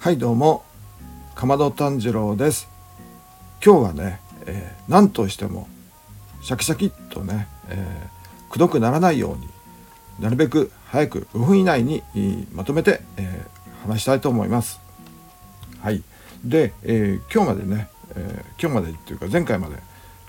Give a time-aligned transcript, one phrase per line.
[0.00, 0.64] はいどうも
[1.34, 2.70] かまど炭治郎です。
[3.62, 5.68] 今日はね、えー、何としても
[6.40, 9.46] シャキシャキっとね、えー、くどくならないように
[10.18, 12.02] なるべく早く5分以内に
[12.54, 14.80] まとめて、えー、話したいと思います。
[15.82, 16.02] はい。
[16.46, 19.76] で、えー、今日までね、えー、今日までっていうか前回まで、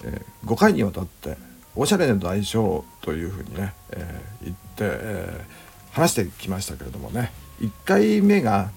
[0.03, 1.37] えー、5回にわたって
[1.77, 7.31] おしゃれの代償というふうにね、えー、言って、えー、話してきましたけれどもね。
[7.61, 8.69] 1回目が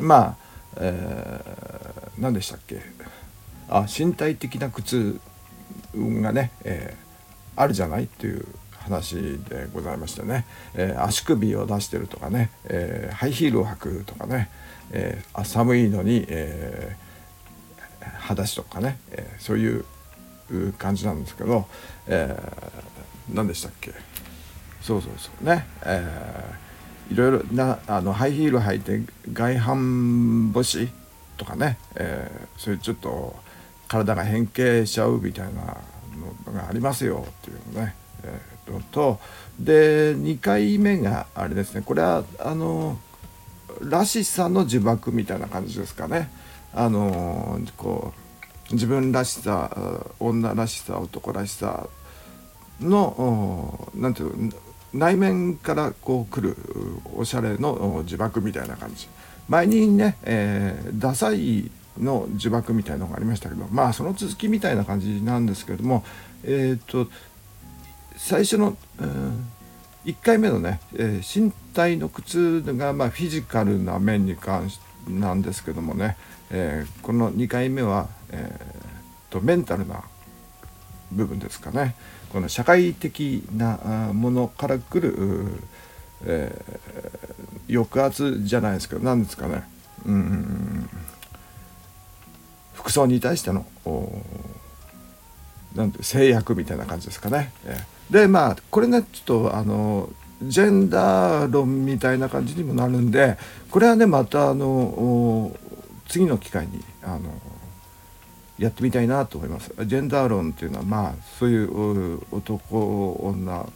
[0.00, 0.36] まあ、
[0.76, 2.82] えー、何でしたっけ？
[3.68, 5.20] あ身体的な苦痛
[5.94, 8.04] がね、えー、あるじゃない？
[8.04, 8.46] っていう
[8.78, 10.44] 話でございましてね、
[10.74, 14.50] えー、足首を出してるとかね、え、ハイヒールを履くとかね、
[14.90, 19.84] えー、寒いのに、えー、裸足とかね、え、そういう
[20.78, 21.66] 感じなんですけど、
[22.08, 22.36] え、
[23.32, 23.92] 何でしたっけ？
[24.80, 25.44] そうそうそう。
[25.44, 26.62] ね、えー
[27.10, 30.88] いろいろなあのハイヒール履いて外反母趾
[31.36, 33.34] とかね、えー、そういうちょっと
[33.88, 35.76] 体が変形しちゃうみたいな
[36.46, 37.94] のがありますよっていうのね、
[38.24, 39.20] えー、と
[39.58, 42.98] で2回目があれですねこれはあの
[43.80, 46.30] らしさの呪縛みたいな感じですかね。
[46.74, 48.12] あのこ
[48.70, 51.88] う自分らしさ女らしさ男らしさ
[52.80, 54.52] の何ていうの
[54.94, 56.56] 内面からこう来る
[57.14, 59.08] おしゃれの呪縛みたいな感じ。
[59.48, 66.04] 前にね、えー、ダサいの呪縛みたいなのがありましたけどまあその続きみたいな感じなんですけれども
[66.44, 67.08] えっ、と
[68.16, 69.46] 最初の、うん、
[70.04, 76.16] 1回目のね、えー、身体の苦痛が、まあ、フィジカルな面に関してなんですけどもね、
[76.50, 80.04] えー、この2回目は、えー、とメンタルな
[81.10, 81.94] 部分ですかね。
[82.32, 85.46] この社会的なものから来る、
[86.24, 89.64] えー、抑圧じゃないですけど何ですかね。
[90.06, 90.88] うん
[92.74, 93.64] 服装に対しての
[95.74, 97.52] なんて制約みたいな感じですかね。
[98.10, 100.08] でまあこれねちょっとあの
[100.42, 103.38] ジェンダー論みたいな感じにもなるんで
[103.70, 105.54] これはねまたあの
[106.08, 107.20] 次の機会にあの
[108.58, 109.72] やってみたいなと思います。
[109.86, 113.72] ジェンダー論っていうのはまあそういう男女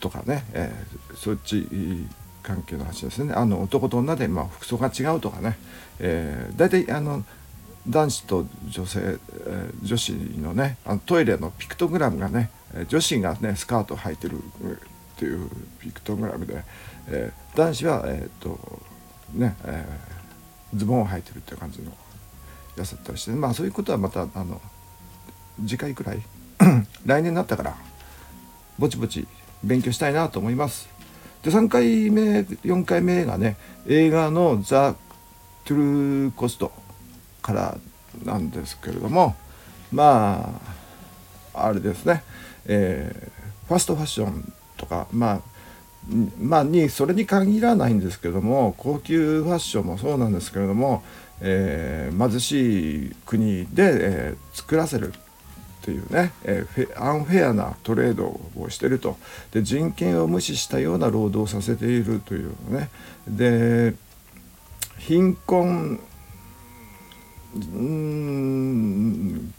[0.00, 1.66] とかね、えー、そっち
[2.42, 5.56] 関係の話ですねあの男と女で、まあ、服装が違うとかね、
[6.00, 7.24] えー、大体あの
[7.88, 12.50] 男子と女性、えー、女子のねあのトイレのピクトグラムがね
[12.88, 14.40] 女子がねスカート履いてるっ
[15.16, 16.64] ていうピクトグラムで、
[17.08, 18.58] えー、男子はえっ、と
[19.34, 21.92] ね、えー、ズボンを履いてるっていう感じの
[22.76, 24.60] やつだったりしてまあそういうことはまたあの
[25.66, 26.22] 次回くらい
[27.04, 27.76] 来年になったから
[28.78, 29.26] ぼちぼち
[29.62, 30.88] 勉強したいなと思います。
[31.42, 33.56] で3回目4回目がね
[33.86, 34.94] 映画の「ザ・
[35.64, 36.72] トゥルーコスト」
[37.42, 37.76] から
[38.24, 39.34] なんですけれども
[39.90, 40.60] ま
[41.52, 42.22] ああれですね、
[42.66, 45.40] えー、ファストファッションとかまあ
[46.40, 51.02] まあにそれに限らないんですけども高級ファッションもそうなんですけれども
[51.42, 59.18] えー、貧しい国で、えー、作らせるっていうね、えー、アンフェアなトレードをしてると。
[59.50, 62.90] で人権を無視したような労働をさせているというね。
[63.26, 63.94] で
[64.98, 66.00] 貧困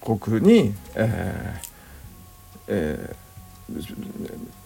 [0.02, 1.70] 国に、えー
[2.70, 4.63] えー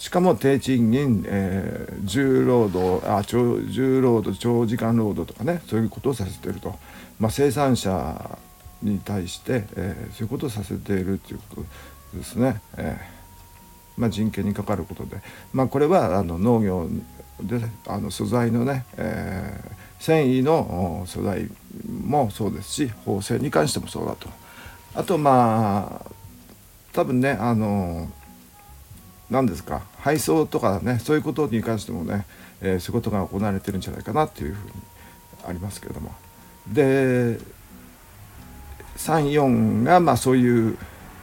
[0.00, 6.74] しかも低賃金、えー、重労働あ長重労働長時間労働とかねそういうことをさせていると、
[7.18, 8.38] まあ、生産者
[8.82, 11.56] に対して、えー、そういうことをさせているというこ
[12.12, 12.62] とですね。
[12.78, 15.18] えーまあ、人権にかかることで、
[15.52, 16.88] まあ、これはあの農業
[17.42, 21.50] であの素材のね、えー、繊維の素材
[21.86, 24.30] もそうですし縫製に関してもそうだと。
[24.94, 26.10] あとまあ
[26.94, 28.08] 多分ねあの
[29.28, 32.26] 何ですか配送とかねそういうことに関してもね、
[32.60, 34.72] えー、そういうことが行われてるんじゃないかなっていうふうに
[35.46, 36.14] ありますけれども。
[36.68, 37.38] で
[38.96, 40.76] 34がまあそういう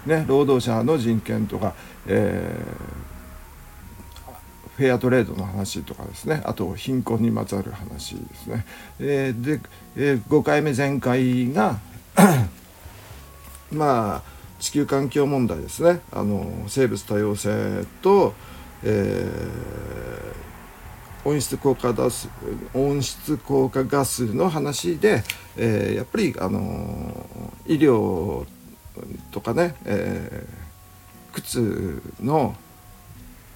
[0.06, 1.76] ね労働者の人権とか、
[2.08, 6.42] えー、フェアトレードの話とかですね。
[6.46, 8.66] あと貧困にまつわる話ですね、
[9.00, 9.62] えー、で、
[9.96, 11.80] えー、5回目前回が
[13.72, 16.02] まあ地球環境問題ですね。
[16.12, 18.34] あの生物多様性と、
[18.84, 22.30] えー、温室効果ガス
[22.74, 25.24] 温室効果ガスの話で、
[25.58, 27.26] えー、やっぱりあの
[27.66, 28.46] 医療
[29.32, 32.56] とかね、えー、靴の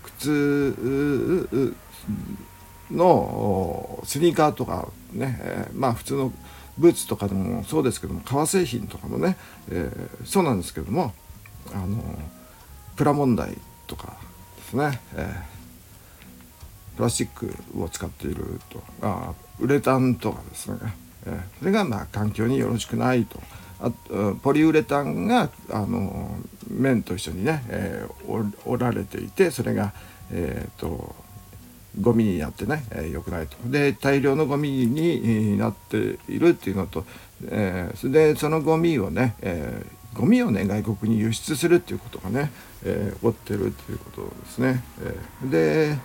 [0.04, 0.78] 靴
[2.92, 6.34] のスニーカーとかね、えー、まあ普通の
[6.78, 9.38] ブーツとかでもそうですけども革製品とかもね、
[9.70, 11.14] えー、そうなんですけども
[11.74, 11.98] あの
[12.96, 13.58] プラ問題
[13.88, 14.18] とか
[14.72, 18.82] ですね、えー、プラスチックを使っていると。
[19.02, 20.78] あウレタンとかですね、
[21.26, 23.40] えー、それがまあ環境によろしくないと。
[23.80, 23.92] あ
[24.44, 26.38] ポリウレタンがあの
[26.70, 29.94] 綿と一緒にね、えー、折られていてそれが、
[30.32, 31.16] えーと
[32.00, 33.58] ゴミになってね、えー、よくないと。
[33.66, 37.04] で大量のゴミになっているっていうのと、
[37.50, 42.52] えー、それでそのゴミをね、えー、ゴミをね外国に輸出するっていうことがね、
[42.84, 44.84] えー、起こってるっていうことですね。
[45.02, 45.98] えー、で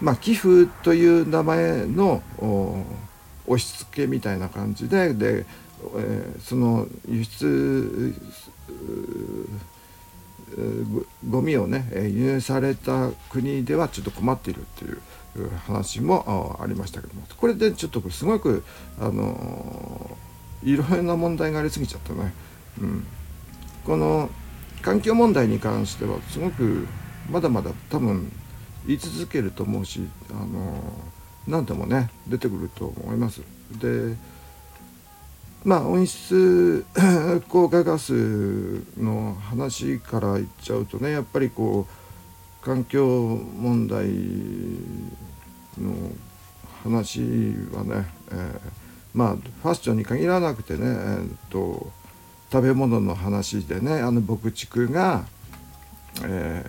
[0.00, 2.22] まあ寄付という名前の
[3.46, 5.46] 押し付けみたいな感じでで、
[5.96, 8.14] えー、その輸出
[11.28, 15.00] ゴミをね輸入された国ではちょっと困っているっていう
[15.66, 18.62] 話もありましたけどもこれでちょっとすごく
[19.00, 20.16] あの
[20.62, 22.32] いろいろな問題がありすぎちゃったね、
[22.80, 23.06] うん、
[23.84, 24.30] この
[24.82, 26.86] 環境問題に関してはすごく
[27.30, 28.30] まだまだ多分
[28.86, 30.00] 言い続けると思うし
[30.30, 30.82] あの
[31.46, 33.42] 何でもね出てくると思います。
[33.80, 34.16] で
[35.64, 36.84] まあ温室
[37.48, 44.06] 効果ガスの話から言っちゃうとねやっぱりこう環境問題
[45.78, 45.94] の
[46.82, 47.20] 話
[47.72, 48.60] はね、えー、
[49.14, 51.90] まあファッションに限らなくてね、えー、と
[52.54, 55.24] 食べ物の話でねあの牧畜が、
[56.22, 56.64] え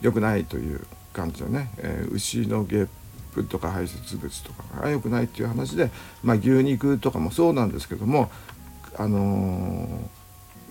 [0.00, 2.88] ー、良くないという感じでね、えー、牛のゲッ
[3.34, 5.90] プとか排泄物とかが良くないっていう話で、
[6.24, 8.30] まあ、牛肉とかもそうなんですけども
[8.96, 9.86] あの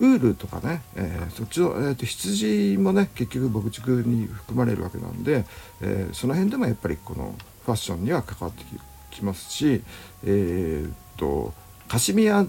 [0.00, 5.44] ウールとかね、えー、そっちの、えー、と羊もね結局牧畜に含まれるわけなんで、
[5.80, 7.32] えー、その辺でもやっぱりこの
[7.64, 8.64] ファッションには関わって
[9.12, 9.84] きますし
[10.24, 11.54] えー、っと
[11.86, 12.44] カシミヤ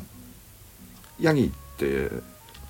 [1.20, 2.10] ヤギって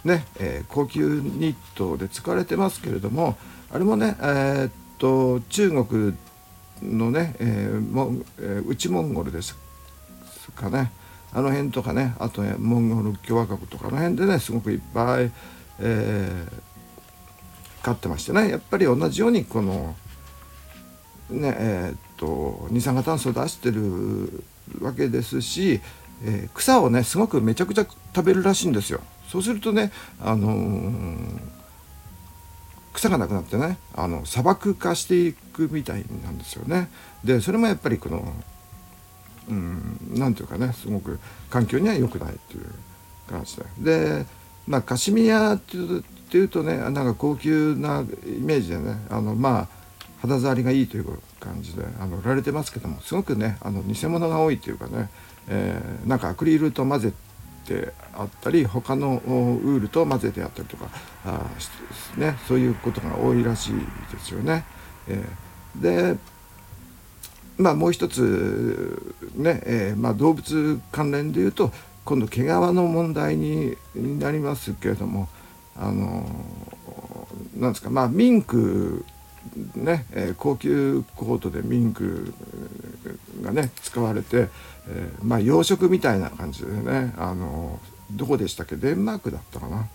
[0.04, 3.38] ね、えー、高級ニットで使われてますけれども
[3.72, 6.14] あれもね、えー、っと中国
[6.84, 9.56] のね、えーもえー、内モンゴルです
[10.56, 10.92] かね。
[11.34, 15.32] あの辺とかねあとねモンゴル共和国とかの辺でねすごくいっぱい、
[15.80, 18.50] えー、飼ってましてね。
[18.50, 19.96] やっぱり同じようにこの
[21.30, 24.44] ねえー、っと二酸化炭素を出してる
[24.80, 25.82] わけですし、
[26.24, 27.86] えー、草をねすごくめちゃくちゃ
[28.16, 29.02] 食べるらしいんですよ。
[29.28, 29.92] そうするとね
[30.22, 31.58] あのー
[32.98, 36.90] 草がなくなってねあの砂漠化していくみたいなんですよね。
[37.24, 38.34] でそれもやっぱりこの
[39.48, 41.20] 何て言うかねすごく
[41.50, 42.66] 環境には良くないっていう
[43.30, 44.20] 感じで。
[44.20, 44.26] で
[44.68, 49.68] まあカシミヤっていうとねなんか高級なイメージでねあのまあ
[50.22, 55.10] 肌触りがいいという感じであの売られてますけどもすごくねあの偽物が多いというかね、
[55.50, 57.14] えー、なんかアクリルと混ぜ
[57.66, 60.90] てあったり他のウールと混ぜてあったりとか
[61.26, 61.42] あ、
[62.18, 63.74] ね、そういうことが多いらしい
[64.12, 64.66] ですよね。
[65.08, 66.20] えー、で
[67.58, 69.02] まあもう一つ
[69.36, 71.72] ね、えーまあ、動物関連でいうと
[72.06, 75.28] 今度毛皮の問題になりますけれども
[75.76, 76.26] あの
[77.56, 79.06] なんですかまあミンク
[79.76, 82.34] ね、え、高級コートでミンク
[83.42, 84.48] がね使われて、
[84.88, 87.80] えー、まあ養殖みたいな感じでねあの
[88.12, 89.88] どこでしたっけデンマークだったかな、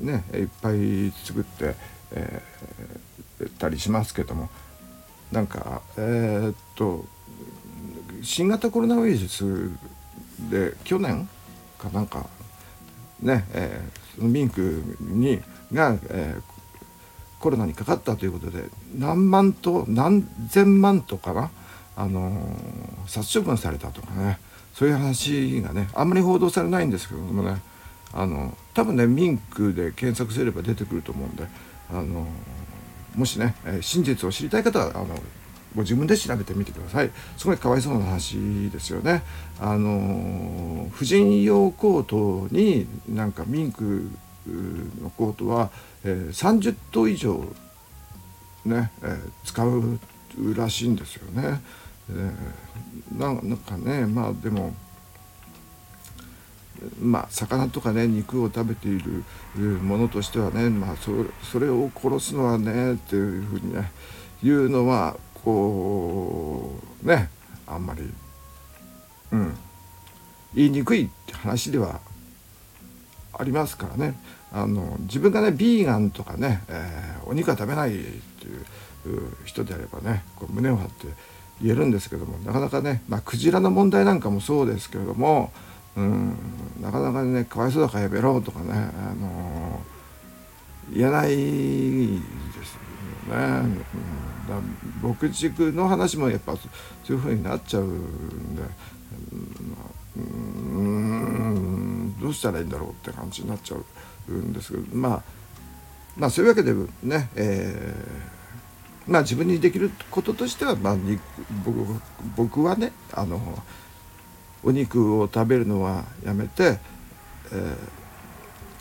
[0.00, 1.74] ね、いっぱい作って、
[2.12, 4.48] えー、たりしますけども
[5.32, 7.04] なんかえー、っと
[8.22, 9.70] 新型コロナウイルス
[10.50, 11.28] で去年
[11.78, 12.26] かなんか
[13.20, 15.40] ね、えー、そのミンクに
[15.72, 16.55] が、えー、
[17.46, 18.64] コロナにかかったということで
[18.98, 21.52] 何万と何千万とかな
[21.94, 24.40] あのー、殺処分されたとかね。
[24.74, 27.62] そういう話がねあんまり報道されないんですけどもね。
[28.12, 31.46] あの多分ねミンクで検索すれば出てくると思うんで
[31.88, 32.26] あの
[33.14, 35.06] もしね、え真実を知りたい方はあの
[35.76, 37.12] ご自分で調べてみてください。
[37.36, 39.22] すごいかわいそうな話ですよね。
[39.60, 44.10] あの婦人用コートになんかミンク
[45.02, 45.70] のコートは、
[46.04, 47.44] えー、30頭以上
[48.64, 49.98] ね、えー、使う
[50.54, 51.60] らしいんですよね。
[52.10, 54.74] えー、なんかねまあでも
[57.00, 59.24] まあ魚とかね肉を食べている
[59.62, 61.10] ものとしてはね、まあ、そ
[61.42, 63.90] それを殺すのはねっていうふうにね
[64.42, 66.72] 言うのはこ
[67.02, 67.30] うね
[67.66, 68.02] あんまり
[69.32, 69.56] うん
[70.54, 72.00] 言いにくいって話では
[73.32, 74.18] ありますからね
[74.52, 78.64] あの自分がねビーガンとかね、えー、お肉は食べないっていう
[79.44, 81.08] 人であればねこう胸を張って
[81.62, 85.52] 言えるんですけどもなかなかね、まあ、クジラの問題なんかもそうですけれども、
[85.96, 86.36] うん、
[86.80, 89.80] なかなかねかわいそうだからやめろとかね、あの
[90.92, 91.40] 言えないです
[93.28, 93.44] よね。
[93.62, 93.84] うん
[95.02, 96.68] 牧畜の話もやっぱそ
[97.08, 98.62] ういうふうになっちゃうんで、
[100.16, 103.84] うん、どうしたらいいんだろうって感じになっちゃう
[104.32, 105.22] んですけどまあ
[106.16, 110.96] まあそういうわけでね、えー、まあ自分にできることとしては、まあ、
[111.64, 112.00] 僕
[112.36, 113.40] 僕はねあの
[114.64, 116.78] お肉を食べるのはやめて、
[117.52, 117.76] え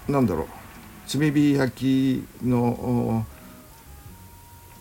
[0.08, 0.48] ー、なんだろう
[1.12, 3.26] 炭火焼きの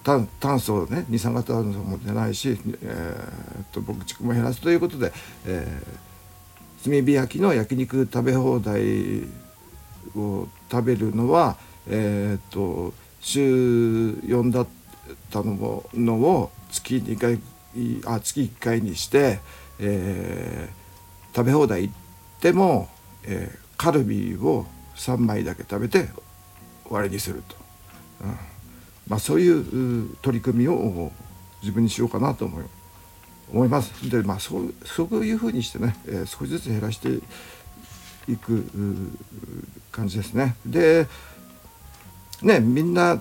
[0.04, 5.12] 炭炭素をね二酸化炭素も出ないし、えー、と牧畜も減らすということで、
[5.46, 9.43] えー、炭火焼きの焼肉食べ放題
[10.16, 11.56] を食べるのは、
[11.88, 14.66] えー、と週4だっ
[15.30, 17.40] たののを月2回
[18.06, 19.40] あ月1回にして、
[19.78, 21.94] えー、食べ放題行っ
[22.40, 22.88] ても、
[23.24, 24.66] えー、カルビを
[24.96, 26.08] 3枚だけ食べて
[26.84, 27.56] 終わりにすると。
[28.22, 28.54] うん
[29.08, 31.12] まあ、そういう取り組みを
[31.62, 32.64] 自分にしようかなと思い
[33.52, 34.10] 思います。
[34.10, 37.08] でまあそうそういうふうにしてね、えー、少しずつ減らして
[38.28, 38.64] いく
[39.92, 40.56] 感じですね。
[40.66, 41.06] で
[42.42, 43.20] ねみんな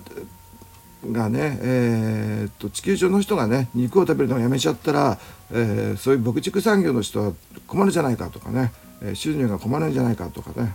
[1.12, 5.18] がね、えー、っと地球上の人がね肉を食べるのをやめちゃったら、
[5.50, 7.32] えー、そういう牧畜産業の人は
[7.66, 10.74] 困るじゃないかとかね、え、収入が困るんじゃないかとかね、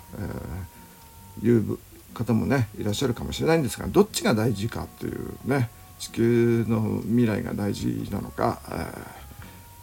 [1.42, 1.80] えー、いう
[2.14, 5.70] 方もねいらっしゃるかもしれないんですがどっちが大事かというね
[6.00, 8.62] 地球の未来が大事なのか、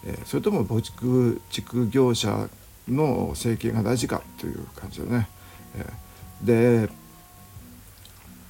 [0.04, 2.48] えー、それとも牧畜畜業者
[2.88, 5.28] の生計が大事かという感じでね、
[6.42, 6.88] で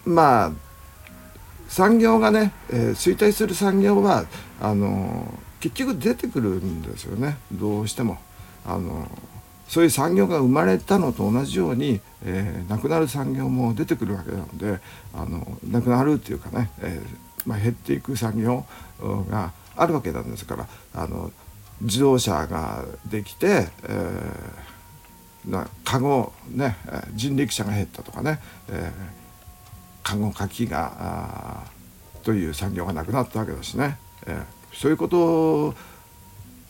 [0.05, 0.53] まあ
[1.69, 4.25] 産業がね、えー、衰退する産業は
[4.61, 8.19] あの結局出てくるんですよねどうしても。
[8.67, 9.09] あの
[9.69, 14.81] そういう産業が生まれたのと同じように、えー、なくなる産業も出てくるわけなので
[15.13, 17.01] あのなくなるっていうかね、え、
[17.47, 18.65] まあ、減っていく産業
[19.29, 21.33] があるわけなんですからあの
[21.81, 26.77] 自動車ができて、えー、なカゴね
[27.15, 28.93] 人力車が減ったとかね、えー、
[30.03, 31.65] カゴかきが
[32.23, 35.75] という産業がなくなったわけだしね、えー、そういうこと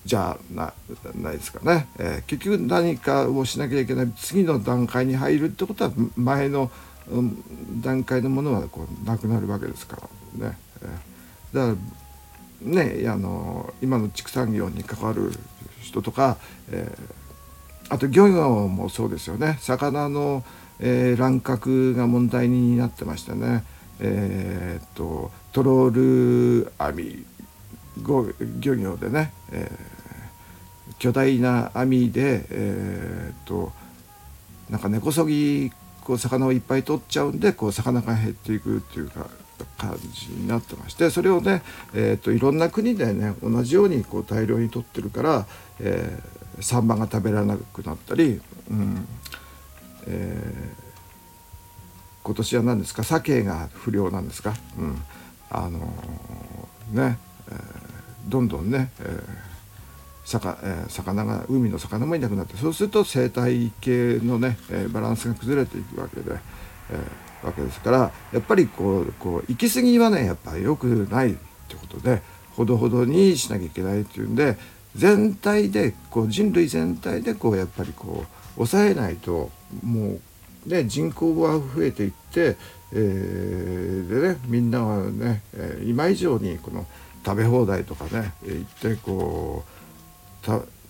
[0.05, 0.73] じゃな
[1.15, 6.71] ないですかね、えー、結局何かをしなきゃいけない次の段階に入るってことは前の、
[7.09, 9.97] うん、段階のものはこうなくなるわけですか
[10.39, 12.06] らね、えー、だから
[12.61, 15.33] ねあの今の畜産業に関わる
[15.81, 16.37] 人とか、
[16.71, 20.45] えー、あと漁業もそうですよね魚の、
[20.81, 23.65] えー、乱獲が問題になってましたね。
[23.99, 27.25] えー、とトロール網
[28.61, 29.97] 漁業でね、えー
[30.99, 33.73] 巨大な網でえー、と
[34.71, 35.71] なんか根こそぎ
[36.03, 39.27] こう魚をいっぱい取っちゃうんでこう魚が減っていくっていうか
[39.65, 41.63] 感じになってましてそれをね、
[41.95, 45.47] えーと、いろんな国でね同じようにこう大量に取ってるから、
[45.81, 49.09] えー、サンマが食べられなくなったり、うん
[50.07, 55.03] えー、今年は何ですか鮭が不良なんですか、うん、
[55.51, 57.57] あのー、ね、えー、
[58.29, 59.21] どんどんね、え
[60.27, 66.33] 魚,、えー、魚が海の魚もいなくなってそうすると生態系のね、えー、バランスが崩れていくわけで、
[66.91, 71.35] えー、わけですからやっぱりこうこう行き過ぎはねやっぱり良くないっ
[71.69, 72.23] てことで
[72.57, 74.57] ほどほどにしなきゃいけないっていうんで
[74.97, 79.51] 全体でこう人類全体でこうやっぱりこう抑えないと
[79.83, 80.19] も
[80.67, 82.57] うね人口は増えていって、
[82.93, 86.87] えー、でねみんなはね、え、今以上にこの
[87.25, 90.47] 食べ放題とかね行ってこう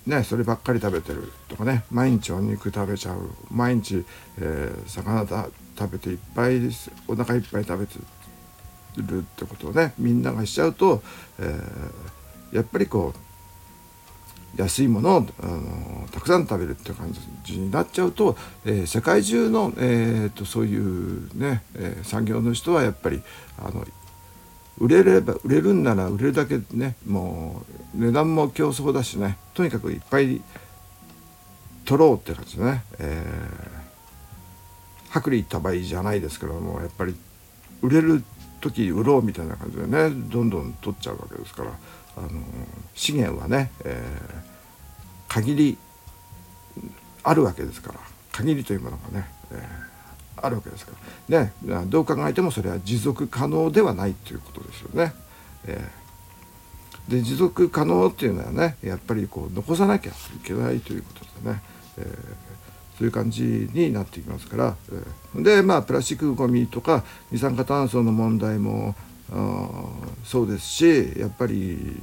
[0.07, 4.05] ね、そればっかり食べてるとかね毎日お肉食べちゃう毎日、
[4.39, 6.61] えー、魚だ食べていっぱい
[7.09, 7.99] お腹いっぱい食べて
[8.95, 11.03] るってことをねみんながしちゃうと、
[11.39, 13.13] えー、やっぱりこ
[14.55, 23.21] う安いものをあのたくさん食べるって感じになっちゃうと、えー、世界中の、えーと、とそういうね、えー、産業の人はやっぱり
[23.59, 23.85] あの
[24.79, 27.63] 売れれば売れるんなら売れるだけねも
[27.95, 30.41] う値段も競争だしねとにかくいっぱい
[31.85, 37.15] 取ろうって感じでね、えー、薄利多売じゃないですけどもやっぱり
[37.81, 38.23] 売れる
[38.61, 41.71] 時売ろうみたいな感じでねどんどん取っちゃうわけですから
[42.17, 42.29] あの
[42.93, 45.77] 資源はね、えー、限り
[47.23, 47.99] あるわけですから
[48.31, 49.96] 限りというものがね、えー
[50.37, 50.93] あるわけですか
[51.29, 51.43] ら。
[51.43, 51.53] ね
[51.87, 55.13] どう考えてもそれは持続可能ではないということですよね。
[55.65, 60.13] えー、で持続可能っていうのはねやっぱりこう残さなきゃい
[60.43, 61.61] けないということでね、
[61.97, 62.05] えー、
[62.97, 68.95] そういう感じになっていきますから、えー、でまあプラスチックごみとか二酸化炭素の問題も
[70.23, 72.01] そうですしやっぱり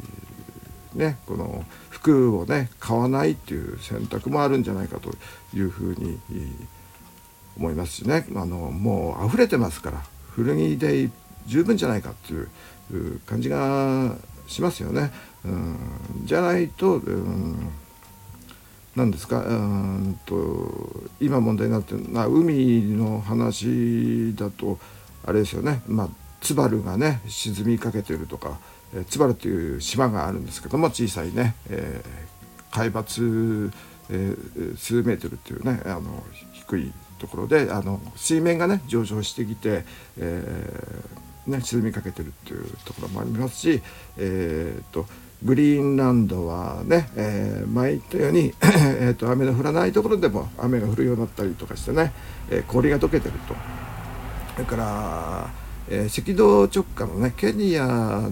[0.95, 5.11] ねこの服をね買わないっていう選択もあるんじゃないかと
[5.57, 6.84] いうふうに思います
[7.57, 8.27] 思いますしね。
[8.35, 11.11] あのもう溢れてますから古着で
[11.47, 15.13] 十分じゃないかっていう感じがしますよね。
[15.45, 15.77] うん。
[16.25, 17.71] じゃないと、うん、
[18.97, 24.79] 何ですかうんと今問題になってるのは海の話だと
[25.27, 25.83] あれですよね。
[25.87, 26.09] まあ
[26.41, 28.59] ツバルがね沈みかけてるとか、
[28.95, 33.73] えー、ツバルという島があるんですけども小さいね、えー、海抜、
[34.11, 36.93] えー、数メートルっていうねあの低い
[37.25, 39.85] ところであの水面がね上昇してきて、
[40.19, 43.83] えーね、沈みかけてるっていうところもありますし、
[44.17, 45.07] えーと、
[45.43, 52.13] グリーンランドはね、えー、前言ったように えと雨の降らないところでも雨が降るようになったりとかしてね、
[52.51, 53.55] えー、氷が溶けてると。
[54.55, 58.31] それからえー、赤道直下のねケニア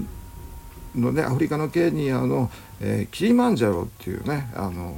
[0.94, 4.94] のねアフリカのケニアの、え、キリマンジャロっていうね、あの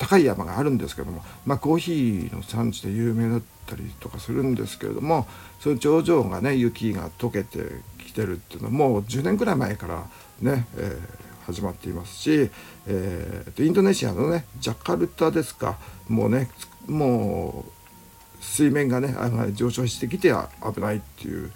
[0.00, 5.28] 高い山があるんですけども、まあ、コーヒーの産地で有名だったりとかするんですけれども
[5.60, 7.58] その頂上がね雪が溶けて
[7.98, 10.06] きてるっていうのはもう10年くらい前から
[10.40, 12.50] ね、えー、始まっていますし、
[12.86, 15.78] えー、インドネシアのねジャカルタですか
[16.08, 16.50] もうね
[16.88, 19.14] もう水面がね
[19.52, 20.32] 上昇してきて
[20.74, 21.52] 危ないっていう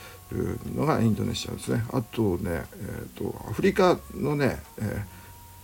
[0.77, 1.83] のがインドネシアですね。
[1.93, 5.05] あとね、えーと、アフリカのね、えー、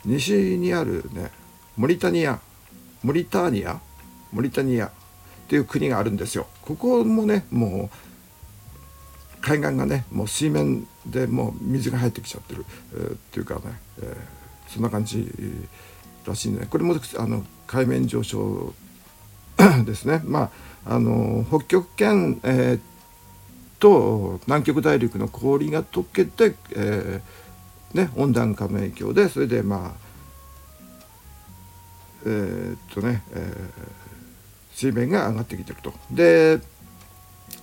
[0.07, 1.31] 西にあるね
[1.77, 2.41] モリタニア
[3.03, 3.81] モリターニア
[4.33, 4.91] モリタニアっ
[5.49, 6.47] ていう国があるんですよ。
[6.63, 13.63] ここもねもう海岸がねもう水面でもう水が入ってきちゃってる、えー、っていうかね、
[14.03, 15.27] えー、そんな感じ
[16.27, 16.67] らしいね。
[16.71, 18.73] これもあの海面上昇
[19.85, 20.23] ですね。
[20.25, 20.51] ま
[20.87, 22.81] ああの北極圏、えー、
[23.81, 30.10] と南極大陸の氷が溶けて、えーね、温暖化の影響でそれでまあ
[32.27, 35.93] えー、っとね、えー、水面が上がってきてると。
[36.11, 36.61] で、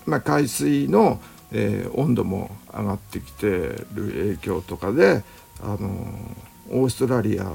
[0.06, 1.20] まあ、海水の、
[1.52, 5.24] えー、温度も上がってきてる影響とかで
[5.62, 6.08] あの
[6.70, 7.46] オーストラリア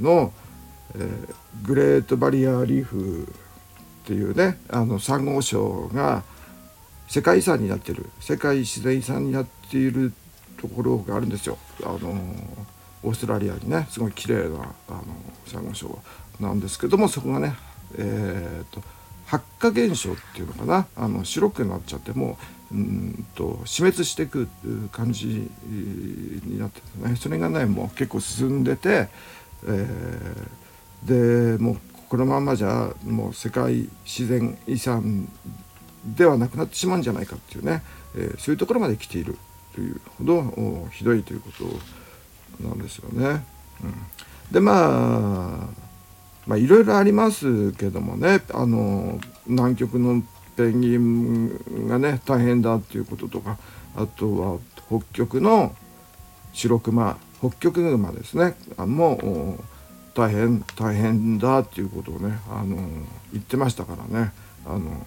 [0.00, 0.32] の、
[0.94, 3.28] えー、グレートバリアリーフ
[4.04, 6.22] っていうねあのサンゴ礁が
[7.08, 10.12] 世界遺産になってる世界自然遺産になっている
[10.60, 11.58] ところがあるんですよ。
[11.82, 12.14] あの
[13.02, 15.04] オーストラリアにねすごい綺麗なあの
[15.46, 15.98] サンゴ礁
[16.40, 17.54] なんですけどもそこがね、
[17.96, 18.82] えーと、
[19.26, 20.86] 発火現象っていうのかな。
[20.96, 22.38] あの白くなっちゃっても
[22.72, 24.48] うんと死滅していく
[24.90, 27.16] 感じになっててね。
[27.16, 29.08] それがねもう結構進んでて、
[29.66, 35.28] えー、でもうこのままじゃもう世界自然遺産
[36.04, 37.82] ではなくなってしまうんじゃないかっていうね、
[38.16, 39.38] えー、そういうところまで来ている
[39.74, 41.50] というほどひどいというこ
[42.60, 43.44] となんですよね。
[43.82, 43.94] うん、
[44.52, 45.83] でまあ
[46.46, 50.22] まあいろいろありますけどもねあの南極の
[50.56, 53.58] ペンギンがね大変だっていうこととか
[53.96, 55.74] あとは北極の
[56.52, 59.64] 白熊北極熊ですねあもう
[60.14, 62.76] 大変大変だっていうことをねあの
[63.32, 64.32] 言ってましたからね
[64.64, 65.04] あの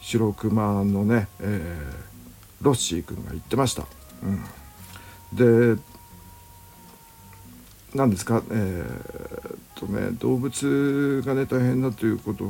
[0.00, 3.84] 白熊のね、えー、ロッシー君が言ってました。
[4.22, 4.26] う
[5.34, 5.82] ん、で
[7.94, 8.42] 何ですか？
[8.50, 9.37] えー、
[9.78, 12.44] とね動物がね大変だということ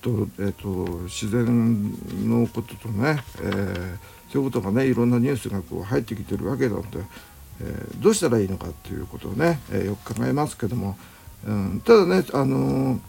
[0.00, 1.92] と,、えー、っと自然
[2.28, 3.98] のこととね、えー、
[4.32, 6.98] そういうことがねいろんなニュースがこう入ってきてるわけなので、
[7.60, 10.96] えー、どうしたらいいのかっていうことをね、えー、よく考えますけども、
[11.46, 13.00] うん、ただねあの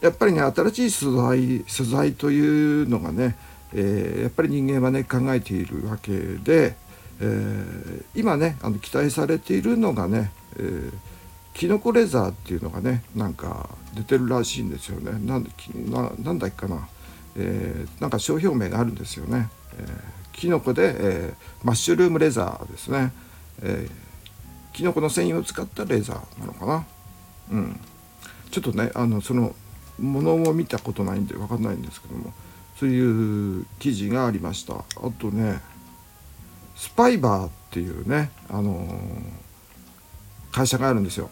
[0.00, 2.40] やっぱりね新しい素材素材とい
[2.82, 3.36] うのがね、
[3.72, 6.76] え、やっぱり人間はね考えているわけで、
[7.20, 10.92] え、今ねあの期待されているのがね、えー、
[11.56, 15.12] キノコレザーっていうのがねなんか出てるらしいんですよね。
[15.12, 15.46] なん
[15.90, 16.86] ななんだっけかな、
[17.34, 19.88] えー、なんか商標名があるんですよね、えー、
[20.34, 23.10] キノコで、えー、マッシュルームレザーですね、
[23.62, 26.86] えー、キノコの繊維を使ったレザーなのかな。
[27.52, 27.80] うん。
[28.50, 29.54] ちょっとねあのその
[29.98, 32.34] ものを見たことないんで分かんないんですけども
[32.78, 34.74] そういう記事がありました。
[34.74, 34.84] あ
[35.18, 35.62] とね
[36.74, 38.94] スパイバーっていうね、あのー、
[40.52, 41.30] 会社があるんですよ。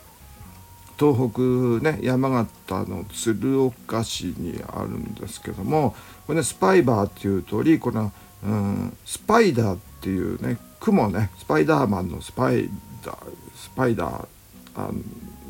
[1.12, 2.49] 東北ね山形
[2.88, 5.95] の鶴岡市にあるんですけども
[6.27, 8.11] これねスパイバーっていう通りこの、
[8.45, 12.71] うん、スパイダーっていうね雲ねスパイダーマンのスパイ
[13.05, 13.17] ダー
[13.55, 14.27] スパイダー
[14.77, 14.90] あ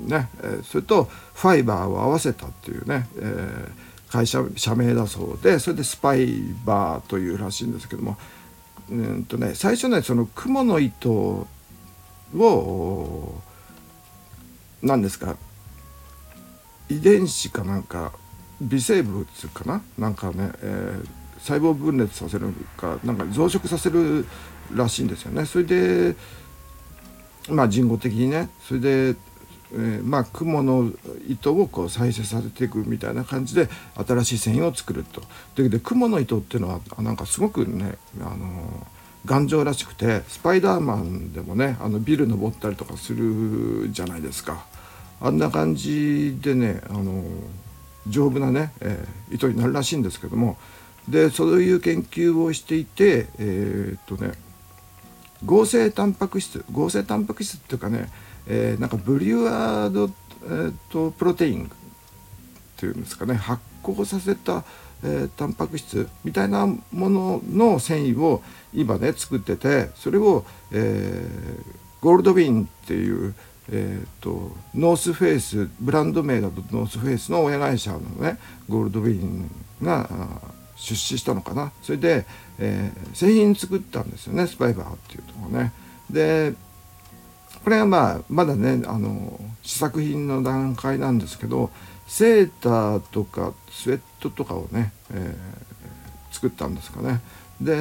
[0.07, 8.19] ね、えそれとファイバーを合わせたっていうね、えー、会社社名だそうでそれでスパイバーというらしいんですけども
[8.91, 11.47] うんとね最初ねその蜘蛛の糸を
[14.85, 15.37] 何ですか？
[16.91, 18.13] 遺伝子かなんか
[18.61, 19.83] 微生物かな？
[19.99, 24.27] なんかね、えー、細胞分裂させるかなんか増殖させる
[24.75, 25.47] らしいんですよね。
[25.47, 26.15] それで
[27.49, 28.89] まあ人工的にねそれで、
[29.73, 30.93] えー、まあ雲の
[31.27, 33.69] 糸をこう再生させていくみたいな感じで
[34.07, 35.23] 新しい繊維を作ると。
[35.57, 38.87] で雲の糸っていうのはなんかすごくねあの
[39.25, 44.67] 頑丈らしくてスパイダーマンでもねあのビル登ったりとかするじゃないですか。
[45.25, 47.25] あんな感じでねあの
[48.07, 50.59] 丈夫なね、えー、糸になるらしいんですけども。
[51.09, 54.33] でそういう研究をしていてえー、っとね
[55.45, 58.11] 合成タンパク質合成タンパク質っていうかね、
[58.47, 60.11] えー、なんかブリュワード、
[60.45, 61.69] えー、っとプロテインっ
[62.79, 64.65] ていうんですかね発酵させた、
[65.03, 71.63] えー、タンパク質みたいなものの繊維を今ね作っててそれを、えー、
[72.01, 73.35] ゴールドウィンっていう
[73.71, 79.51] えーと、ノースフェイスブランド名だとノースフェイスの親会社のねゴールドウィン
[79.83, 80.09] が
[80.77, 82.27] 出資したのかなそれで、
[82.59, 85.73] えー、製品作ったんですよねスパイバーっていうとこね。
[86.11, 86.55] で
[87.63, 91.71] これはまあまだねあの試作品の段階なんですけど
[92.07, 97.21] セーターとかスウェットとかをね、えー、作ったんですかね。
[97.61, 97.75] で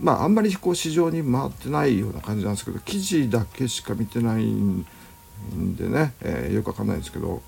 [0.00, 4.86] まああんまりこう市場に回ってないような感じなんですけど記事だけしか見てないん
[5.76, 7.42] でね、えー、よくわかんないんですけど、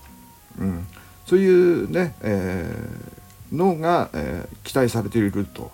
[0.58, 0.86] うん、
[1.26, 5.72] そういうね、えー、のが、えー、期待されていると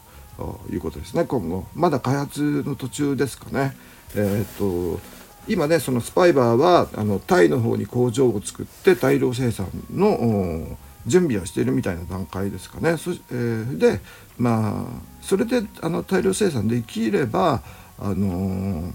[0.70, 3.76] いうことですね今後まだ開発の途中ですかね。
[4.14, 5.00] えーと、
[5.48, 12.96] 今ねそのスパイバーはあのタイの方に工場を作って大量生産の準備はしているみたいな段階ですかね。
[12.96, 14.00] そえー、で
[14.38, 17.62] まあそれであの大量生産できれば
[17.98, 18.92] あの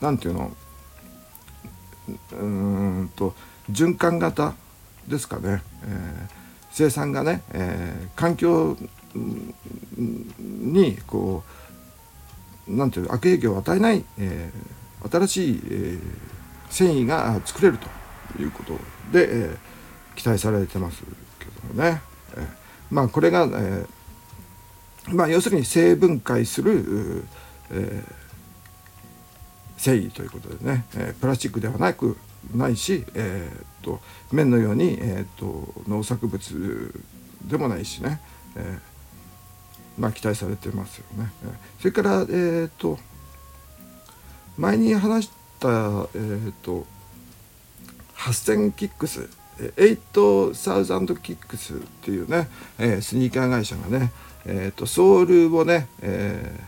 [0.00, 0.52] なんていうの
[2.32, 3.34] うんと
[3.70, 4.54] 循環型
[5.08, 6.28] ですかね、えー、
[6.70, 8.76] 生産がね、えー、環境
[10.38, 11.42] にこ
[12.68, 16.00] うなんていう悪影響を与えない、えー、新しい、えー、
[16.70, 18.74] 繊維が作れるということ
[19.12, 19.58] で、えー、
[20.18, 21.04] 期待されてます
[21.38, 22.02] けどね、
[22.36, 22.48] え、
[22.90, 27.24] まあこれが、えー、まあ要するに生分解する、
[27.70, 28.04] えー、
[29.76, 32.16] 繊維ということでね、えー、プラスチックではなく
[32.52, 34.00] ないし、えーと、
[34.32, 36.92] 綿のように、えーと、農作物
[37.44, 38.20] でもないしね、
[38.56, 41.30] えー、まあ期待されてますよね。
[41.78, 42.98] それからえっ、と
[44.56, 46.86] 前に話した、えーと、と
[48.16, 49.30] 8000キックス。
[49.58, 54.12] 8000キックスっていうね、えー、スニーカー会社がね、
[54.46, 56.60] えーと、ソールをね、え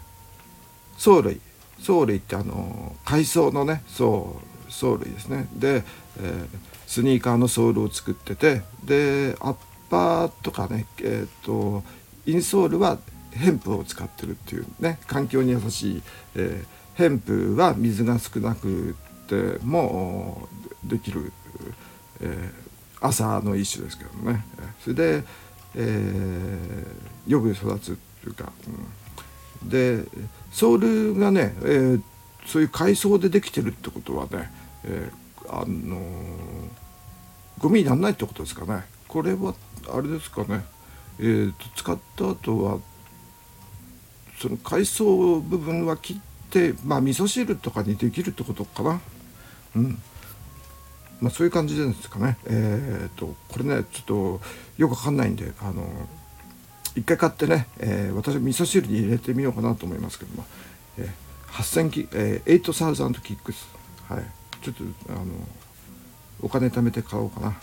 [0.97, 1.41] ー、藻類
[1.87, 5.49] 藻類ってあの海藻のね藻藻類ですね。
[5.55, 6.49] で、えー、
[6.87, 9.57] スニーカーのソールを作っててでアッ
[9.89, 11.83] パーとかねえっ、ー、と
[12.27, 12.99] インソールは
[13.33, 16.03] ヘンプを使ってるっていうね環境に優しい、
[16.37, 18.97] えー、ヘンプは水が少なく
[19.29, 20.49] ても
[20.85, 21.33] できる、
[22.21, 22.70] えー、
[23.01, 24.45] 朝の一種ですけどね。
[24.83, 25.25] それで、
[25.75, 28.53] えー、よく育つっていうか、
[29.63, 30.05] うん、で
[30.53, 32.03] ソールがね、えー、
[32.47, 34.51] そういう海藻でできてるってことはね、
[34.85, 36.01] えー、あのー、
[37.59, 38.85] ゴミにならないってことですかね。
[39.09, 39.55] これは
[39.93, 40.65] あれですかね、
[41.19, 42.79] えー、使った後は
[44.39, 46.17] その海藻部分は切っ
[46.51, 49.01] てまあ味噌汁とかにできるってことかな。
[49.77, 50.03] うん。
[51.21, 52.39] まあ、そういう感じですかね。
[52.47, 54.41] えっ、ー、とこれねちょっと
[54.79, 55.87] よくわかんないんであの
[56.97, 60.45] 一回買ってね、えー、私は味噌汁に入れてみようかなと思いますけども、
[60.99, 63.69] えー、8000キ、えー、8000キックス。
[64.09, 64.25] はい。
[64.63, 65.25] ちょっとあの
[66.43, 67.57] お金貯めて買おうかな。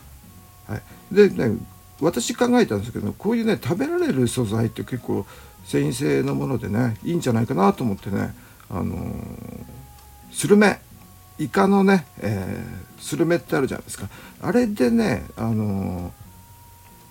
[0.68, 0.82] はい。
[1.12, 1.58] でね
[2.00, 5.26] 私考えたんですけどこういうね食べられる素材って結構
[5.66, 8.36] 繊維性のものでねいいんじゃないかなと思ってね
[8.70, 9.16] あの
[10.32, 10.80] スルメ。
[11.40, 14.10] イカのね、えー、スルメってあるじゃないですか。
[14.42, 16.12] あれでねあのー、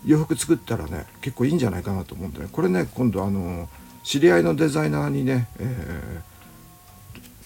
[0.05, 2.49] 洋服作ったらね結構いいんじゃないかなと思うんでね。
[2.51, 3.69] これね今度あのー、
[4.03, 6.21] 知り合いのデザイナーにね、え、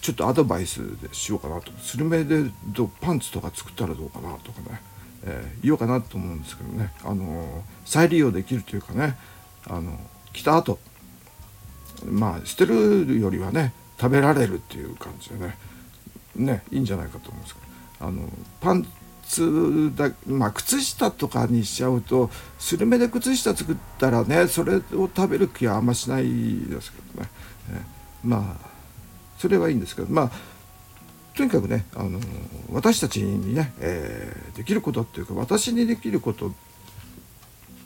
[0.01, 1.71] ちょっとアドバイスでしようかなと。
[1.79, 4.81] スルメでどパンツとか作ったらどうかなとかね、
[5.23, 6.91] え言おうかなと思うんですけどね。
[7.03, 9.17] あの再利用できるというかね
[9.67, 9.99] あの
[10.33, 10.79] 着た後
[12.05, 15.55] まあ捨てるよりはね食べられるっていう感じでね。
[16.35, 17.71] ねいいんじゃないかと思うんですけど。
[18.07, 18.27] あの
[18.59, 18.87] パン
[19.27, 24.81] ツだまあ靴下とかにしちゃうとスルメで靴下作ったらねそれを
[25.15, 27.29] 食べる気はあんましないですけどね、
[27.71, 27.81] え
[28.23, 28.69] まあ
[29.37, 30.07] それはいいんですけど。
[30.09, 30.31] まあ
[31.33, 32.19] とにかくね、あの
[32.71, 36.51] 私たちにね、えー、できることっていうか私にできること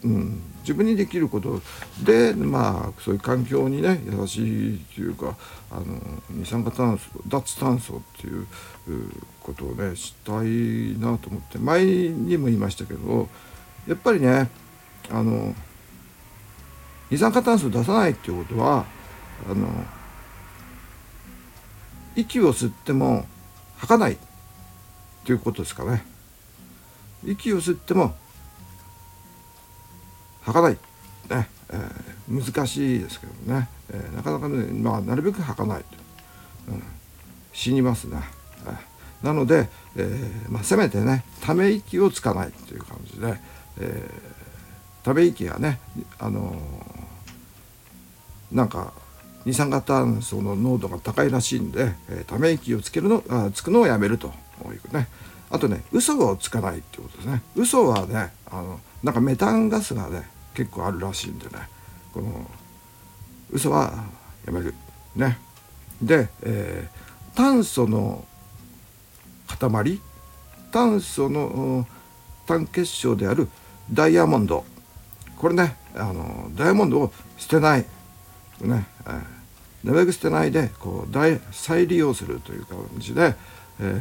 [0.05, 1.59] うん、自分にできること
[2.03, 5.35] でまあそういう環境にね優しいというか
[5.71, 8.45] あの二酸化炭素脱炭素っていう
[9.41, 13.27] ことをねしたいなと思って前にも言いましたけど
[13.87, 14.47] やっぱりね
[15.09, 15.55] あの
[17.09, 18.85] 二酸化炭素を出さないっていうことは
[19.49, 19.67] あの
[22.15, 23.25] 息を吸っても
[23.77, 24.17] 吐かないっ
[25.25, 26.05] ていうことですかね。
[27.25, 28.15] 息を吸っても
[30.45, 35.85] はかない、ねえー、難しいですけどね、えー、なかなかね、まあ、なるべくはかないと、
[36.69, 36.83] うん、
[37.53, 38.19] 死にますね、
[38.65, 43.39] えー、なので、えーまあ、せめてねため息をつかないという感じで、
[43.79, 45.79] えー、ため息がね
[46.19, 48.93] あのー、なんか
[49.45, 54.33] 二酸化炭素の濃度が高いらしいんで、えー、ため息をつけるのあつくのをやめると。
[54.65, 55.07] いうね。
[55.49, 57.41] あとね嘘をつかないっていうことですね。
[57.55, 61.69] 嘘はねあのなんかメタンガスがね結構あるらしいんでね。
[62.13, 62.49] この
[63.51, 64.05] 嘘は
[64.45, 64.73] やめる。
[65.15, 65.37] ね。
[66.01, 68.25] で、えー、炭素の
[69.47, 70.01] 塊？
[70.71, 71.85] 炭素の
[72.47, 73.47] 単結晶である
[73.91, 74.65] ダイヤモンド。
[75.37, 77.85] これねあのダイヤモンドを捨てない。
[78.61, 83.35] ね、えー、なるべく捨てないでこう再再利用するという感じで、
[83.79, 83.99] えー、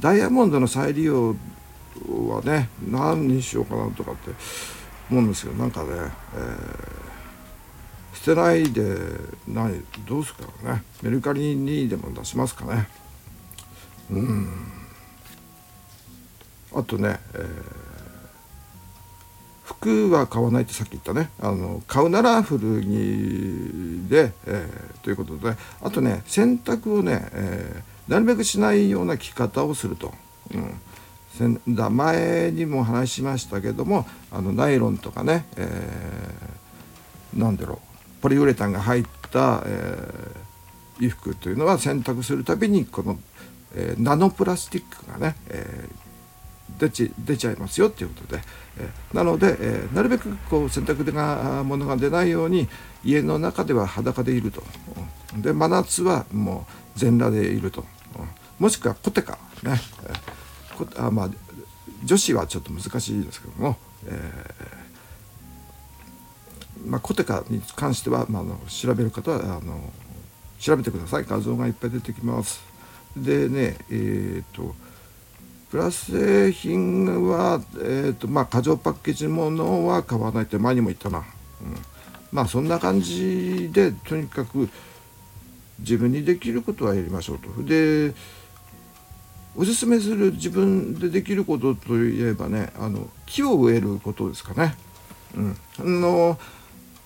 [0.00, 1.36] ダイヤモンドの再利用
[2.08, 4.30] はね何にしようかなとかって
[5.10, 8.96] 思うんですけどなんかね、えー、捨てないで
[9.46, 10.82] 何どうすかね。
[11.02, 12.88] メルカリにでも出しますかね。
[14.10, 14.48] うん。
[16.74, 17.44] あとね、えー、
[19.62, 21.30] 服は買わないってさっき言ったね。
[21.40, 22.86] あの買うなら古着
[24.08, 25.56] で、えー、ということで。
[25.82, 30.12] あとね洗濯をね、え、なるべくしないような着方をすると。
[30.52, 30.80] うん。
[31.90, 37.78] 前にも話しましたけどもあのナイロンとかね、えー、だろう
[38.22, 43.18] ポリウレタンが入った、えー、衣服というのは洗濯するたびにこの、
[43.74, 48.42] えー、ナノプラスチックがね、えー、出ちちゃいますよっていうことで、
[48.78, 52.68] えー、なので、えー、なるべくこう洗濯がものが出ないように
[53.04, 54.62] 家の中では裸でいると。
[55.36, 56.64] で真夏はも
[56.96, 57.84] う全裸でいると。
[58.60, 59.32] もしくはコテカ
[59.64, 60.43] ね、えー
[60.96, 61.30] あまあ
[62.04, 69.92] 女子はちょっと難しいですけども、えー、まあ、コテカに関しては、まあ、の調べる方はあの
[70.58, 72.62] 調べてください画像がいっぱい出てきます。
[73.16, 74.74] でねえっ、ー、と
[75.70, 81.24] プラス製品は、えーとまあ、過剰パッケージものは買わないって前にも言ったな、うん、
[82.30, 84.68] まあそんな感じでとにかく
[85.80, 87.62] 自分にできることはやりましょうと。
[87.64, 88.14] で
[89.56, 94.74] おすすめする自分でできることといえばねあの木を植えることですかね。
[95.36, 96.38] うん、あの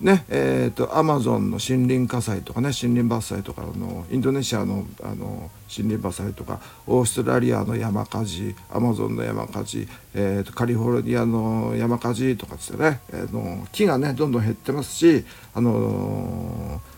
[0.00, 16.97] ねえーと、アマゾンの森林火災とかね森林伐採とかのインドネシアのあの森林伐採とかオーストラリアの山火事アマゾンの山火事、えーと、カリフォルニアの山火事とかつってね、えー、の木がねどんどん減ってますしあのー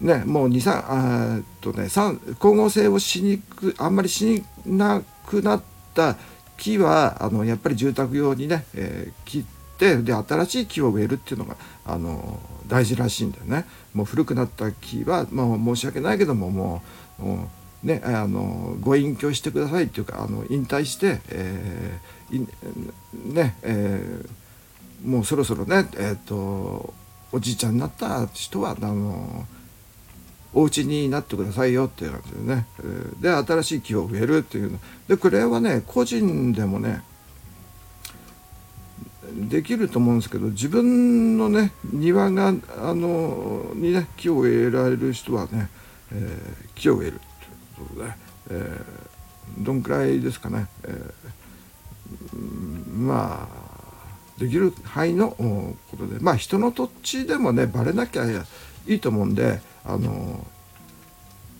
[0.00, 5.62] ね、もう23あとね光合成をしにくあんまりしなくなっ
[5.94, 6.16] た
[6.58, 9.44] 木はあのやっぱり住宅用にね、えー、切っ
[9.78, 13.64] てで新しい木を植えるっていうのがあの大事らしいんだよね。
[13.94, 16.82] もう古くなった木は、まあ、申し訳ないけどもも
[17.18, 17.50] うも
[17.84, 22.46] うねあのご隠居してくださいっていうかあの引退して、えー
[23.32, 26.92] ねえー、もうそろそろね、えーと
[27.32, 29.46] おじいちゃんになった人はあの
[30.56, 32.66] お家になってくださいよっていう感じでね。
[33.20, 34.78] で新しい木を植えるっていうの。
[35.06, 37.02] でこれはね個人でもね
[39.34, 45.68] できると思うんですけど自分のね庭があのにね木を植えられる人はね、
[46.10, 47.20] えー、木を植える
[47.76, 48.10] ということで、
[48.52, 56.18] えー、どんくらいですかね、えー、まあできる範囲のことで。
[56.18, 58.24] まあ人の土地でもねバレなきゃ
[58.86, 60.44] いいと思うんであの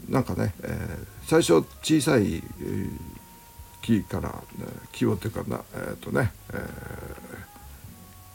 [0.09, 2.43] なんかね、えー、最初小さい、
[3.83, 6.57] 木から、ね、木をっていうかなえっ、ー、とね、え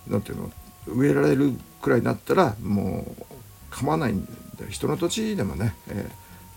[0.10, 0.51] ー、なんていうの
[0.88, 3.25] 植えられるくらいになったらもう
[3.69, 4.32] 構わないんで
[4.69, 6.10] 人の土地でもね、え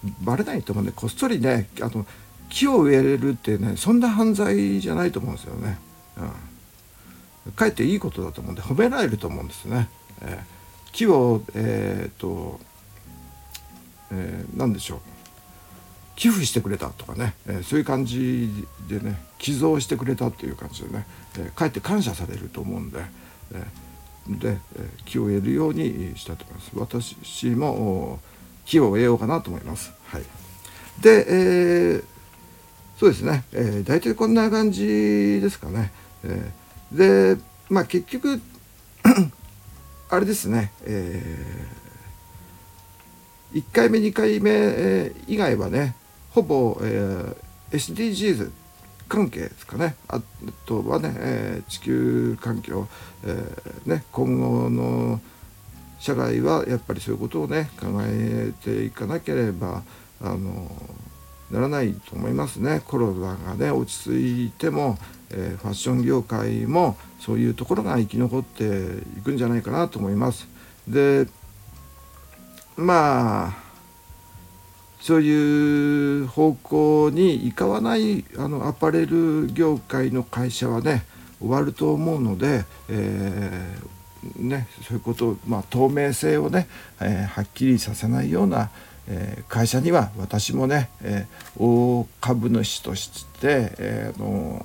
[0.07, 2.07] ー、バレないと思うんでこっそりねあの
[2.51, 5.79] 木を植えれるってねそんな犯罪じゃないと思うんですよね。
[7.47, 9.89] うん、かえっていいことだと思うんで褒められると思うんですね。
[10.23, 12.61] えー、木をえー、と、
[14.15, 14.99] えー、何でしょう。
[16.17, 18.49] 寄付してくれたとかね、えー、そういう感じ
[18.89, 21.07] でね寄贈してくれたっていう感じでね、
[21.39, 23.01] えー、かえって感謝されると思うんで、
[23.53, 26.71] えー、で、えー、木を得るようにしたいと思います。
[27.03, 28.21] 私も
[28.65, 29.93] 木を得ようかなと思います。
[30.07, 30.23] はい、
[31.03, 32.05] で、えー、
[32.99, 35.93] そうですね、えー、大体こんな感じですかね。
[36.23, 38.41] えー、でまあ結局
[40.11, 41.84] あれですね、えー、
[43.55, 45.95] 1回目2回目以外はね
[46.31, 47.37] ほぼ、えー、
[47.71, 48.51] SDGs
[49.09, 50.21] 関係ですかねあ
[50.67, 52.89] とはね、えー、地球環境、
[53.25, 55.21] えー、ね、今後の
[56.01, 59.83] 社会はやっぱりそういうことをね考えていかなければ
[60.21, 60.71] あの
[61.51, 64.99] ならないと思いますねコロナがね落ち着いても、
[65.31, 68.65] え、ファッション業界もそういうところが生き残って
[69.17, 70.49] いくんじゃないかなと思います。
[70.89, 71.29] で
[72.77, 73.65] まあ
[75.01, 81.05] そういう方向に行かわないあのアパレル業界の会社はね
[81.41, 86.69] 終わると思うので、えー、ね、そういうことを、まあ、透明性をね、
[87.03, 88.71] えー、はっきりさせないような、
[89.07, 91.27] えー、会社には私もね、え
[91.59, 94.65] 大株主として、えの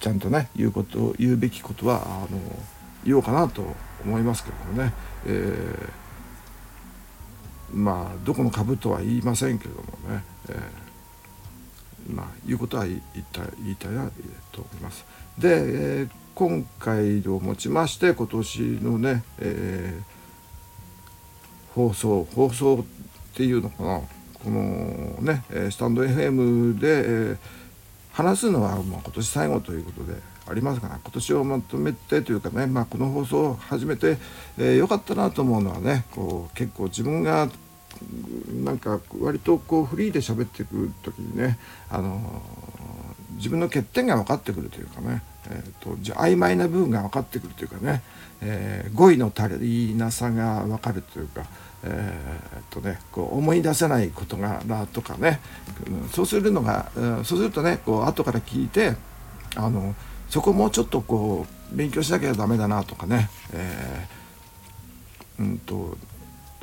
[0.00, 2.40] ちゃんとね言うこと言うべきことはあの
[3.04, 3.66] 言おうかなと
[4.02, 4.94] 思いますけどもね。
[5.26, 6.01] えー
[7.72, 13.00] まあどこの株とは言いませんけれどもね、えー、まあ言うことは言い
[13.32, 14.10] たい言いたいな
[14.52, 15.04] と思います。
[15.38, 22.84] で、えー、今回をもちまして今年のね、えー、放送放送っ
[23.34, 24.00] ていうのかな。
[24.34, 24.62] この
[25.20, 27.38] ねスタンド FM で、えー、
[28.12, 30.31] 話すのはまあ今年最後ということで。
[30.52, 34.16] ありますから今年をまとめてというかね、まあ、この放送を始めてよ、
[34.58, 37.48] えー、かったなと思うのはねこう結構自分が
[38.64, 41.58] なんか割とこうフリーで喋ってくる時にね、
[41.90, 48.02] あのー、自分の欠点が分かってくるというかね、えーと、じゃ曖昧な部分が分かってくるというかね、
[48.42, 51.44] えー、語彙の足りなさが分かるというか、
[51.84, 55.40] えーとね、こう思い出せないことがなとかね、
[55.86, 56.90] うん、そうするのが、
[57.24, 58.94] そうするとねこう後から聞いて
[59.56, 59.94] あの
[60.32, 65.98] そこもうちょっとこう勉強しなきゃダメだなとかね、えー、うんと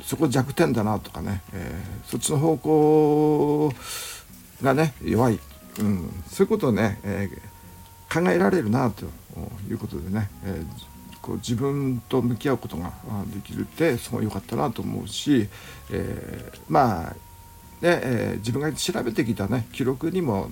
[0.02, 3.72] そこ弱点だなとかね、えー、そっちの方向
[4.60, 5.38] がね弱い、
[5.78, 9.04] うん、そういうことをね、えー、考えられるなと
[9.68, 10.64] いうことでね、え、
[11.22, 12.92] こう自分と向き合うことが
[13.32, 15.48] できるってすごい良かったなと思うし、
[15.92, 17.16] え、まあね、
[17.82, 20.50] えー、自分が調べてきたね記録にも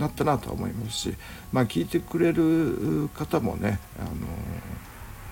[0.00, 1.14] なったなとは思いますし、
[1.52, 4.10] まあ、聞いてくれる方もね、あの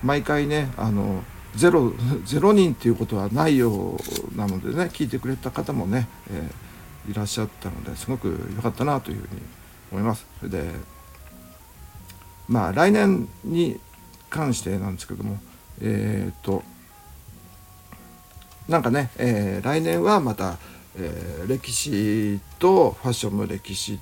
[0.03, 1.23] 毎回ねあの
[1.55, 1.91] ゼロ
[2.25, 3.99] ゼロ人っていうことはないよ
[4.33, 9.41] うなのでね聞いてくれた方もね、えー、いらっしゃったのですごく良かったなというふうに
[9.91, 10.25] 思います。
[10.39, 10.71] それで
[12.47, 13.79] まあ来年に
[14.29, 15.39] 関してなんですけども
[15.81, 16.63] えっ、と
[18.67, 20.57] なんかね、えー、来年はまた、
[20.95, 23.99] えー、歴史とファッションの歴史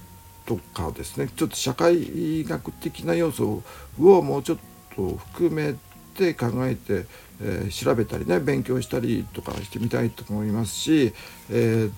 [0.47, 3.62] とかですねちょっと社会学的な要素
[3.99, 4.57] をもうちょっ
[4.95, 5.75] と含め
[6.15, 7.05] て考えて、
[7.41, 11.13] えー、調べたりね勉強したりとかしてみたいと思いますし
[11.51, 11.93] えー、っ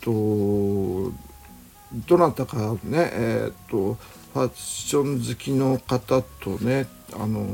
[0.00, 1.12] と
[2.08, 3.94] どなたかねえー、っと
[4.32, 7.46] ファッション好きの方とねあの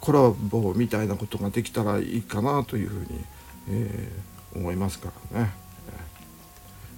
[0.00, 3.06] コラボみたいなことができたらいいかなというふうに、
[3.68, 4.08] え、
[4.54, 5.50] 思いますからね。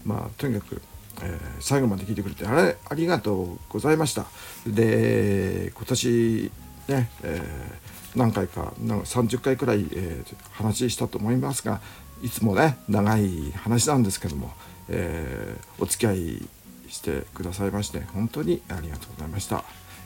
[0.04, 0.82] まあとにかく、
[1.22, 4.26] えー、最後まで聞いてくれてあれありがとうございました。
[4.66, 6.52] で今年
[6.88, 11.80] ね、えー何回か30回くらい、えー、話したと思いますが
[12.22, 14.52] いつもね長い話なんですけども、
[14.88, 16.48] えー、お付き合い
[16.88, 19.64] してくださいまして本当にありがとうございました、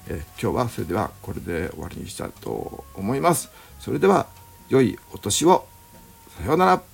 [0.09, 3.51] え、今日はそれではこれで終わりにしたいと思います。
[3.81, 4.27] それでは
[4.69, 5.67] 良いお年を。
[6.39, 6.94] さようなら。